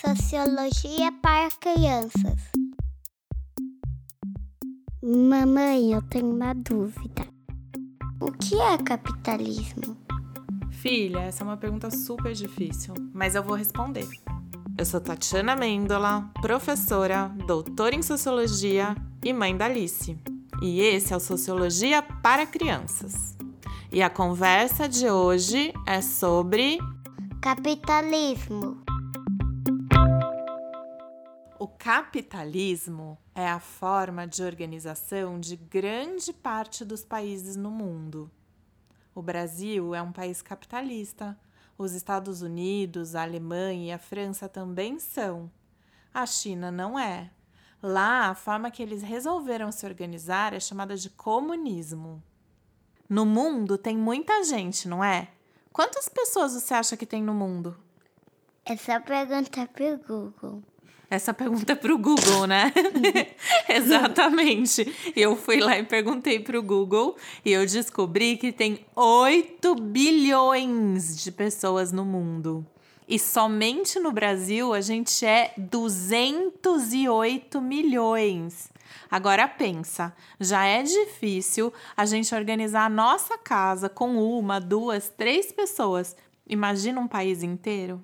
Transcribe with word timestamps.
Sociologia 0.00 1.10
para 1.20 1.48
crianças. 1.50 2.52
Mamãe, 5.02 5.92
eu 5.92 6.00
tenho 6.02 6.30
uma 6.30 6.54
dúvida. 6.54 7.26
O 8.20 8.30
que 8.30 8.54
é 8.60 8.78
capitalismo? 8.78 9.96
Filha, 10.70 11.18
essa 11.22 11.42
é 11.42 11.44
uma 11.44 11.56
pergunta 11.56 11.90
super 11.90 12.32
difícil, 12.32 12.94
mas 13.12 13.34
eu 13.34 13.42
vou 13.42 13.56
responder. 13.56 14.06
Eu 14.78 14.86
sou 14.86 15.00
Tatiana 15.00 15.56
Mendola, 15.56 16.30
professora, 16.40 17.34
doutora 17.44 17.96
em 17.96 18.02
sociologia 18.02 18.94
e 19.24 19.32
mãe 19.32 19.56
da 19.56 19.64
Alice. 19.64 20.16
E 20.62 20.80
esse 20.80 21.12
é 21.12 21.16
o 21.16 21.20
Sociologia 21.20 22.02
para 22.02 22.46
Crianças. 22.46 23.36
E 23.90 24.00
a 24.00 24.08
conversa 24.08 24.88
de 24.88 25.10
hoje 25.10 25.72
é 25.84 26.00
sobre 26.00 26.78
Capitalismo. 27.40 28.87
O 31.68 31.76
capitalismo 31.76 33.18
é 33.34 33.46
a 33.46 33.60
forma 33.60 34.26
de 34.26 34.42
organização 34.42 35.38
de 35.38 35.54
grande 35.54 36.32
parte 36.32 36.82
dos 36.82 37.04
países 37.04 37.56
no 37.56 37.70
mundo. 37.70 38.30
O 39.14 39.20
Brasil 39.20 39.94
é 39.94 40.00
um 40.00 40.10
país 40.10 40.40
capitalista. 40.40 41.38
Os 41.76 41.92
Estados 41.92 42.40
Unidos, 42.40 43.14
a 43.14 43.20
Alemanha 43.20 43.88
e 43.88 43.92
a 43.92 43.98
França 43.98 44.48
também 44.48 44.98
são. 44.98 45.50
A 46.12 46.24
China 46.24 46.70
não 46.70 46.98
é. 46.98 47.30
Lá, 47.82 48.30
a 48.30 48.34
forma 48.34 48.70
que 48.70 48.82
eles 48.82 49.02
resolveram 49.02 49.70
se 49.70 49.84
organizar 49.84 50.54
é 50.54 50.60
chamada 50.60 50.96
de 50.96 51.10
comunismo. 51.10 52.22
No 53.06 53.26
mundo 53.26 53.76
tem 53.76 53.96
muita 53.96 54.42
gente, 54.42 54.88
não 54.88 55.04
é? 55.04 55.28
Quantas 55.70 56.08
pessoas 56.08 56.54
você 56.54 56.72
acha 56.72 56.96
que 56.96 57.04
tem 57.04 57.22
no 57.22 57.34
mundo? 57.34 57.76
É 58.64 58.74
só 58.74 58.98
perguntar 59.00 59.68
pro 59.68 59.98
Google. 59.98 60.62
Essa 61.10 61.32
pergunta 61.32 61.72
é 61.72 61.74
pro 61.74 61.96
Google, 61.96 62.46
né? 62.46 62.70
Exatamente. 63.68 64.94
Eu 65.16 65.36
fui 65.36 65.58
lá 65.58 65.78
e 65.78 65.82
perguntei 65.82 66.38
pro 66.38 66.62
Google 66.62 67.16
e 67.44 67.52
eu 67.52 67.64
descobri 67.64 68.36
que 68.36 68.52
tem 68.52 68.84
8 68.94 69.74
bilhões 69.76 71.22
de 71.22 71.32
pessoas 71.32 71.92
no 71.92 72.04
mundo. 72.04 72.66
E 73.08 73.18
somente 73.18 73.98
no 73.98 74.12
Brasil 74.12 74.74
a 74.74 74.82
gente 74.82 75.24
é 75.24 75.54
208 75.56 77.60
milhões. 77.60 78.70
Agora 79.10 79.48
pensa, 79.48 80.14
já 80.38 80.66
é 80.66 80.82
difícil 80.82 81.72
a 81.96 82.04
gente 82.04 82.34
organizar 82.34 82.84
a 82.84 82.90
nossa 82.90 83.38
casa 83.38 83.88
com 83.88 84.16
uma, 84.16 84.60
duas, 84.60 85.08
três 85.08 85.50
pessoas. 85.50 86.14
Imagina 86.46 87.00
um 87.00 87.08
país 87.08 87.42
inteiro? 87.42 88.02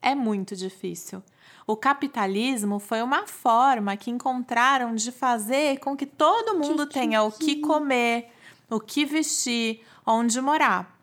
É 0.00 0.14
muito 0.14 0.54
difícil. 0.54 1.20
O 1.68 1.76
capitalismo 1.76 2.78
foi 2.78 3.02
uma 3.02 3.26
forma 3.26 3.94
que 3.94 4.10
encontraram 4.10 4.94
de 4.94 5.12
fazer 5.12 5.78
com 5.80 5.94
que 5.94 6.06
todo 6.06 6.56
mundo 6.58 6.86
que, 6.86 6.94
tenha 6.94 7.20
que, 7.20 7.26
o 7.26 7.30
que 7.32 7.56
comer, 7.56 8.32
o 8.70 8.80
que 8.80 9.04
vestir, 9.04 9.84
onde 10.06 10.40
morar. 10.40 10.98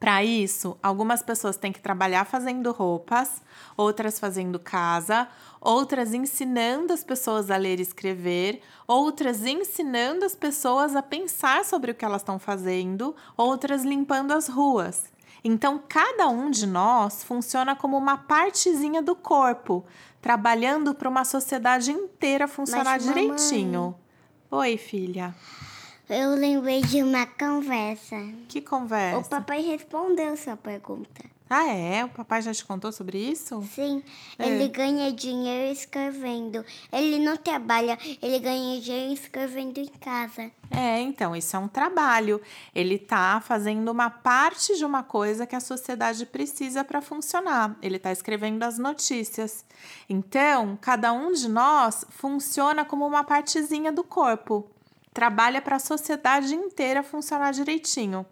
Para 0.00 0.24
isso, 0.24 0.76
algumas 0.82 1.22
pessoas 1.22 1.56
têm 1.56 1.70
que 1.70 1.78
trabalhar 1.78 2.24
fazendo 2.24 2.72
roupas, 2.72 3.40
outras 3.76 4.18
fazendo 4.18 4.58
casa, 4.58 5.28
outras 5.60 6.12
ensinando 6.12 6.92
as 6.92 7.04
pessoas 7.04 7.48
a 7.48 7.56
ler 7.56 7.78
e 7.78 7.82
escrever, 7.82 8.60
outras 8.88 9.46
ensinando 9.46 10.24
as 10.24 10.34
pessoas 10.34 10.96
a 10.96 11.02
pensar 11.02 11.64
sobre 11.64 11.92
o 11.92 11.94
que 11.94 12.04
elas 12.04 12.22
estão 12.22 12.40
fazendo, 12.40 13.14
outras 13.36 13.84
limpando 13.84 14.32
as 14.32 14.48
ruas. 14.48 15.04
Então, 15.42 15.82
cada 15.88 16.28
um 16.28 16.50
de 16.50 16.66
nós 16.66 17.24
funciona 17.24 17.74
como 17.74 17.96
uma 17.96 18.16
partezinha 18.16 19.02
do 19.02 19.16
corpo, 19.16 19.84
trabalhando 20.20 20.94
para 20.94 21.08
uma 21.08 21.24
sociedade 21.24 21.90
inteira 21.90 22.46
funcionar 22.46 23.00
Mas, 23.00 23.04
direitinho. 23.04 23.94
Oi, 24.50 24.76
filha. 24.76 25.34
Eu 26.08 26.34
lembrei 26.34 26.82
de 26.82 27.02
uma 27.02 27.24
conversa. 27.24 28.16
Que 28.48 28.60
conversa? 28.60 29.18
O 29.18 29.28
papai 29.28 29.62
respondeu 29.62 30.36
sua 30.36 30.56
pergunta. 30.56 31.24
Ah, 31.52 31.66
é? 31.66 32.04
O 32.04 32.08
papai 32.08 32.40
já 32.42 32.54
te 32.54 32.64
contou 32.64 32.92
sobre 32.92 33.18
isso? 33.18 33.60
Sim, 33.74 34.04
é. 34.38 34.46
ele 34.46 34.68
ganha 34.68 35.10
dinheiro 35.10 35.72
escrevendo. 35.72 36.64
Ele 36.92 37.18
não 37.18 37.36
trabalha, 37.36 37.98
ele 38.22 38.38
ganha 38.38 38.80
dinheiro 38.80 39.12
escrevendo 39.12 39.78
em 39.78 39.88
casa. 39.88 40.48
É, 40.70 41.00
então, 41.00 41.34
isso 41.34 41.56
é 41.56 41.58
um 41.58 41.66
trabalho. 41.66 42.40
Ele 42.72 42.96
tá 42.96 43.42
fazendo 43.44 43.90
uma 43.90 44.08
parte 44.08 44.76
de 44.76 44.84
uma 44.84 45.02
coisa 45.02 45.44
que 45.44 45.56
a 45.56 45.60
sociedade 45.60 46.24
precisa 46.24 46.84
para 46.84 47.02
funcionar. 47.02 47.76
Ele 47.82 47.98
tá 47.98 48.12
escrevendo 48.12 48.62
as 48.62 48.78
notícias. 48.78 49.64
Então, 50.08 50.78
cada 50.80 51.12
um 51.12 51.32
de 51.32 51.48
nós 51.48 52.04
funciona 52.10 52.84
como 52.84 53.04
uma 53.04 53.24
partezinha 53.24 53.90
do 53.90 54.04
corpo. 54.04 54.70
Trabalha 55.12 55.60
para 55.60 55.76
a 55.76 55.80
sociedade 55.80 56.54
inteira 56.54 57.02
funcionar 57.02 57.52
direitinho. 57.52 58.24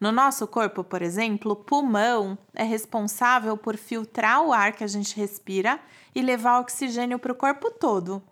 No 0.00 0.10
nosso 0.10 0.46
corpo, 0.46 0.82
por 0.82 1.02
exemplo, 1.02 1.52
o 1.52 1.56
pulmão 1.56 2.38
é 2.54 2.62
responsável 2.62 3.56
por 3.56 3.76
filtrar 3.76 4.42
o 4.42 4.52
ar 4.52 4.72
que 4.72 4.84
a 4.84 4.86
gente 4.86 5.16
respira 5.16 5.78
e 6.14 6.22
levar 6.22 6.60
oxigênio 6.60 7.18
para 7.18 7.32
o 7.32 7.36
corpo 7.36 7.70
todo. 7.70 8.22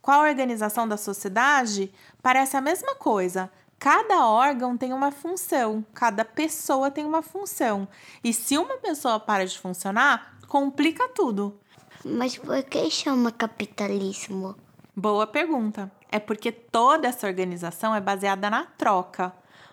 Com 0.00 0.10
a 0.10 0.22
organização 0.22 0.86
da 0.86 0.96
sociedade, 0.96 1.92
parece 2.20 2.56
a 2.56 2.60
mesma 2.60 2.94
coisa. 2.96 3.50
Cada 3.78 4.26
órgão 4.26 4.76
tem 4.76 4.92
uma 4.92 5.10
função, 5.10 5.84
cada 5.94 6.24
pessoa 6.24 6.90
tem 6.90 7.04
uma 7.04 7.22
função. 7.22 7.88
E 8.22 8.32
se 8.32 8.58
uma 8.58 8.76
pessoa 8.78 9.18
para 9.18 9.46
de 9.46 9.58
funcionar, 9.58 10.38
complica 10.48 11.08
tudo. 11.08 11.58
Mas 12.04 12.36
por 12.36 12.62
que 12.64 12.90
chama 12.90 13.30
capitalismo? 13.30 14.56
Boa 14.94 15.26
pergunta. 15.26 15.90
É 16.12 16.20
porque 16.20 16.52
toda 16.52 17.08
essa 17.08 17.26
organização 17.26 17.94
é 17.94 18.00
baseada 18.00 18.50
na 18.50 18.66
troca. 18.66 19.32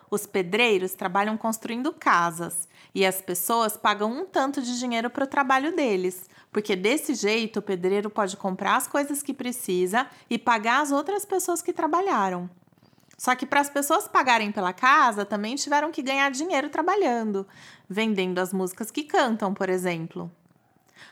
Os 0.09 0.25
pedreiros 0.25 0.93
trabalham 0.93 1.35
construindo 1.35 1.91
casas 1.91 2.65
e 2.95 3.05
as 3.05 3.21
pessoas 3.21 3.75
pagam 3.75 4.09
um 4.09 4.25
tanto 4.25 4.61
de 4.61 4.79
dinheiro 4.79 5.09
para 5.09 5.25
o 5.25 5.27
trabalho 5.27 5.75
deles, 5.75 6.29
porque 6.49 6.77
desse 6.77 7.13
jeito 7.13 7.59
o 7.59 7.61
pedreiro 7.61 8.09
pode 8.09 8.37
comprar 8.37 8.77
as 8.77 8.87
coisas 8.87 9.21
que 9.21 9.33
precisa 9.33 10.07
e 10.29 10.37
pagar 10.37 10.81
as 10.81 10.93
outras 10.93 11.25
pessoas 11.25 11.61
que 11.61 11.73
trabalharam. 11.73 12.49
Só 13.17 13.35
que 13.35 13.45
para 13.45 13.59
as 13.59 13.69
pessoas 13.69 14.07
pagarem 14.07 14.49
pela 14.49 14.71
casa, 14.71 15.25
também 15.25 15.57
tiveram 15.57 15.91
que 15.91 16.01
ganhar 16.01 16.31
dinheiro 16.31 16.69
trabalhando, 16.69 17.45
vendendo 17.87 18.39
as 18.39 18.53
músicas 18.53 18.89
que 18.89 19.03
cantam, 19.03 19.53
por 19.53 19.67
exemplo. 19.67 20.31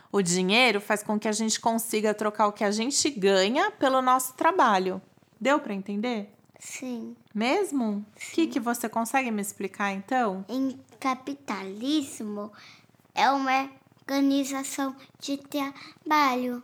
O 0.10 0.22
dinheiro 0.22 0.80
faz 0.80 1.04
com 1.04 1.20
que 1.20 1.28
a 1.28 1.34
gente 1.34 1.60
consiga 1.60 2.14
trocar 2.14 2.48
o 2.48 2.54
que 2.54 2.64
a 2.64 2.72
gente 2.72 3.10
ganha 3.10 3.70
pelo 3.72 4.02
nosso 4.02 4.34
trabalho. 4.36 5.02
Deu 5.40 5.60
para 5.60 5.74
entender? 5.74 6.34
Sim. 6.60 7.16
Mesmo? 7.34 8.06
O 8.16 8.34
que, 8.34 8.48
que 8.48 8.60
você 8.60 8.90
consegue 8.90 9.30
me 9.32 9.42
explicar 9.42 9.92
então? 9.94 10.44
Em 10.50 10.80
capitalismo 11.00 12.52
é 13.14 13.30
uma 13.30 13.70
organização 14.02 14.96
de 15.20 15.38
trabalho. 15.38 16.64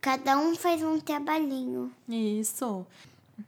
Cada 0.00 0.38
um 0.38 0.54
faz 0.56 0.82
um 0.82 0.98
trabalhinho. 0.98 1.92
Isso. 2.08 2.86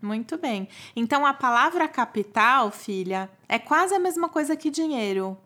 Muito 0.00 0.36
bem. 0.36 0.68
Então 0.94 1.26
a 1.26 1.34
palavra 1.34 1.88
capital, 1.88 2.70
filha, 2.70 3.30
é 3.48 3.58
quase 3.58 3.94
a 3.94 3.98
mesma 3.98 4.28
coisa 4.28 4.54
que 4.56 4.70
dinheiro. 4.70 5.36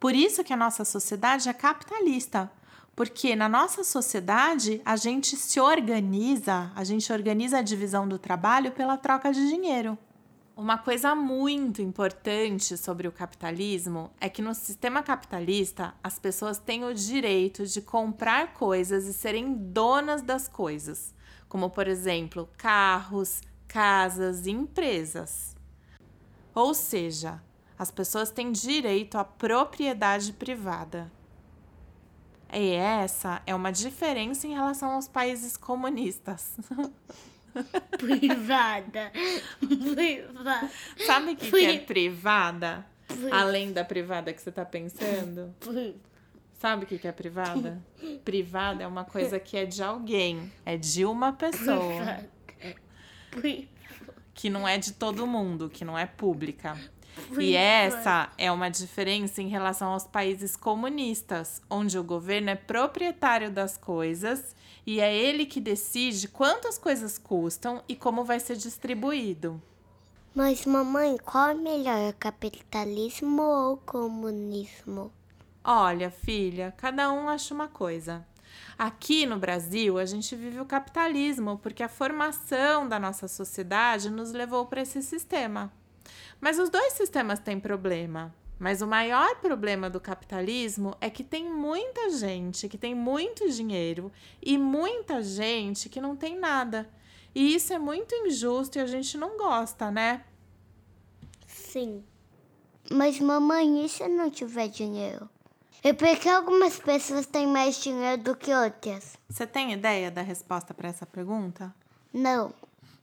Por 0.00 0.14
isso 0.14 0.42
que 0.42 0.52
a 0.52 0.56
nossa 0.56 0.84
sociedade 0.84 1.48
é 1.48 1.52
capitalista. 1.52 2.50
Porque 2.94 3.34
na 3.34 3.48
nossa 3.48 3.82
sociedade 3.82 4.82
a 4.84 4.96
gente 4.96 5.34
se 5.36 5.58
organiza, 5.58 6.70
a 6.74 6.84
gente 6.84 7.10
organiza 7.12 7.58
a 7.58 7.62
divisão 7.62 8.06
do 8.06 8.18
trabalho 8.18 8.72
pela 8.72 8.98
troca 8.98 9.32
de 9.32 9.48
dinheiro. 9.48 9.96
Uma 10.54 10.76
coisa 10.76 11.14
muito 11.14 11.80
importante 11.80 12.76
sobre 12.76 13.08
o 13.08 13.12
capitalismo 13.12 14.10
é 14.20 14.28
que 14.28 14.42
no 14.42 14.54
sistema 14.54 15.02
capitalista 15.02 15.94
as 16.04 16.18
pessoas 16.18 16.58
têm 16.58 16.84
o 16.84 16.92
direito 16.92 17.66
de 17.66 17.80
comprar 17.80 18.52
coisas 18.52 19.06
e 19.06 19.14
serem 19.14 19.54
donas 19.54 20.20
das 20.20 20.46
coisas, 20.46 21.14
como 21.48 21.70
por 21.70 21.88
exemplo 21.88 22.46
carros, 22.58 23.40
casas 23.66 24.44
e 24.46 24.50
empresas. 24.50 25.56
Ou 26.54 26.74
seja, 26.74 27.42
as 27.78 27.90
pessoas 27.90 28.30
têm 28.30 28.52
direito 28.52 29.16
à 29.16 29.24
propriedade 29.24 30.34
privada. 30.34 31.10
E 32.52 32.72
essa 32.72 33.40
é 33.46 33.54
uma 33.54 33.72
diferença 33.72 34.46
em 34.46 34.52
relação 34.52 34.92
aos 34.92 35.08
países 35.08 35.56
comunistas. 35.56 36.56
Privada. 37.98 39.12
Privada. 39.60 40.70
Sabe 41.06 41.32
o 41.32 41.36
que, 41.36 41.50
que, 41.50 41.64
é 41.64 41.78
privada? 41.78 42.86
Além 43.30 43.72
da 43.72 43.84
privada 43.84 44.32
que 44.32 44.40
você 44.40 44.48
está 44.48 44.64
pensando? 44.64 45.54
Sabe 46.54 46.84
o 46.84 46.86
que, 46.86 46.98
que 46.98 47.08
é 47.08 47.12
privada? 47.12 47.82
Privada 48.24 48.84
é 48.84 48.86
uma 48.86 49.04
coisa 49.04 49.38
que 49.40 49.56
é 49.56 49.66
de 49.66 49.82
alguém, 49.82 50.52
é 50.64 50.76
de 50.76 51.04
uma 51.04 51.32
pessoa. 51.32 52.20
Que 54.34 54.48
não 54.48 54.66
é 54.66 54.78
de 54.78 54.92
todo 54.92 55.26
mundo, 55.26 55.68
que 55.68 55.84
não 55.84 55.98
é 55.98 56.06
pública. 56.06 56.78
E 57.38 57.54
essa 57.54 58.30
é 58.36 58.50
uma 58.50 58.68
diferença 58.68 59.42
em 59.42 59.48
relação 59.48 59.92
aos 59.92 60.06
países 60.06 60.56
comunistas, 60.56 61.62
onde 61.68 61.98
o 61.98 62.04
governo 62.04 62.50
é 62.50 62.54
proprietário 62.54 63.50
das 63.50 63.76
coisas 63.76 64.54
e 64.86 65.00
é 65.00 65.14
ele 65.14 65.46
que 65.46 65.60
decide 65.60 66.28
quantas 66.28 66.76
coisas 66.78 67.18
custam 67.18 67.82
e 67.88 67.94
como 67.94 68.24
vai 68.24 68.40
ser 68.40 68.56
distribuído. 68.56 69.60
Mas, 70.34 70.64
mamãe, 70.64 71.18
qual 71.18 71.50
é 71.50 71.54
melhor, 71.54 72.12
capitalismo 72.14 73.42
ou 73.42 73.76
comunismo? 73.76 75.12
Olha, 75.62 76.10
filha, 76.10 76.72
cada 76.76 77.12
um 77.12 77.28
acha 77.28 77.54
uma 77.54 77.68
coisa. 77.68 78.26
Aqui 78.78 79.26
no 79.26 79.38
Brasil, 79.38 79.98
a 79.98 80.04
gente 80.04 80.34
vive 80.34 80.58
o 80.58 80.64
capitalismo 80.64 81.58
porque 81.58 81.82
a 81.82 81.88
formação 81.88 82.88
da 82.88 82.98
nossa 82.98 83.28
sociedade 83.28 84.10
nos 84.10 84.32
levou 84.32 84.66
para 84.66 84.82
esse 84.82 85.02
sistema. 85.02 85.72
Mas 86.42 86.58
os 86.58 86.68
dois 86.68 86.94
sistemas 86.94 87.38
têm 87.38 87.60
problema. 87.60 88.34
Mas 88.58 88.82
o 88.82 88.86
maior 88.86 89.36
problema 89.36 89.88
do 89.88 90.00
capitalismo 90.00 90.96
é 91.00 91.08
que 91.08 91.22
tem 91.22 91.48
muita 91.48 92.10
gente 92.10 92.68
que 92.68 92.76
tem 92.76 92.96
muito 92.96 93.48
dinheiro 93.48 94.10
e 94.42 94.58
muita 94.58 95.22
gente 95.22 95.88
que 95.88 96.00
não 96.00 96.16
tem 96.16 96.36
nada. 96.36 96.90
E 97.32 97.54
isso 97.54 97.72
é 97.72 97.78
muito 97.78 98.12
injusto 98.26 98.76
e 98.76 98.80
a 98.80 98.86
gente 98.86 99.16
não 99.16 99.38
gosta, 99.38 99.88
né? 99.92 100.24
Sim. 101.46 102.02
Mas, 102.90 103.20
mamãe, 103.20 103.84
e 103.84 103.88
se 103.88 104.02
eu 104.02 104.08
não 104.08 104.28
tiver 104.28 104.66
dinheiro? 104.66 105.30
E 105.84 105.94
por 105.94 106.16
que 106.16 106.28
algumas 106.28 106.76
pessoas 106.76 107.24
têm 107.24 107.46
mais 107.46 107.80
dinheiro 107.80 108.20
do 108.20 108.36
que 108.36 108.52
outras? 108.52 109.16
Você 109.28 109.46
tem 109.46 109.72
ideia 109.72 110.10
da 110.10 110.22
resposta 110.22 110.74
para 110.74 110.88
essa 110.88 111.06
pergunta? 111.06 111.72
Não. 112.12 112.52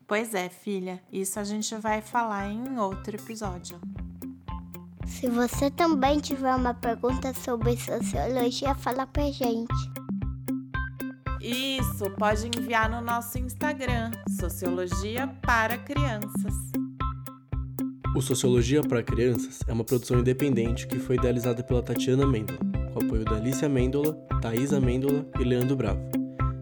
Pois 0.10 0.34
é, 0.34 0.50
filha. 0.50 1.00
Isso 1.14 1.40
a 1.40 1.44
gente 1.44 1.76
vai 1.76 2.02
falar 2.02 2.50
em 2.50 2.80
outro 2.80 3.16
episódio. 3.16 3.80
Se 5.06 5.28
você 5.28 5.70
também 5.70 6.20
tiver 6.20 6.56
uma 6.56 6.74
pergunta 6.74 7.32
sobre 7.36 7.78
sociologia, 7.78 8.74
fala 8.74 9.06
pra 9.06 9.30
gente. 9.30 9.72
Isso, 11.40 12.10
pode 12.18 12.48
enviar 12.48 12.90
no 12.90 13.02
nosso 13.02 13.38
Instagram, 13.38 14.10
Sociologia 14.40 15.28
para 15.44 15.78
Crianças. 15.78 16.56
O 18.16 18.22
Sociologia 18.22 18.82
para 18.82 19.04
Crianças 19.04 19.60
é 19.68 19.72
uma 19.72 19.84
produção 19.84 20.20
independente 20.20 20.88
que 20.88 20.98
foi 20.98 21.18
idealizada 21.18 21.64
pela 21.64 21.84
Tatiana 21.84 22.26
Mendola, 22.26 22.60
com 22.94 23.06
apoio 23.06 23.24
da 23.24 23.36
Alicia 23.36 23.70
Mendola, 23.70 24.14
Thaisa 24.42 24.82
Mendola 24.82 25.24
e 25.40 25.44
Leandro 25.44 25.76
Bravo, 25.76 26.02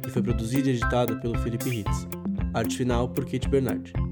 e 0.06 0.10
foi 0.10 0.22
produzida 0.22 0.68
e 0.68 0.74
editada 0.74 1.16
pelo 1.16 1.38
Felipe 1.40 1.70
Ritz. 1.70 2.17
Arte 2.58 2.76
final 2.76 3.14
por 3.14 3.26
Kate 3.26 3.48
Bernardi. 3.48 4.07